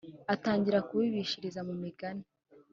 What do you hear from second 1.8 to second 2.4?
gani